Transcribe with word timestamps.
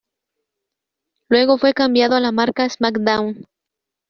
Luego 1.29 1.59
fue 1.59 1.75
cambiado 1.75 2.15
a 2.15 2.19
la 2.19 2.31
marca 2.31 2.67
"SmackDown! 2.67 3.45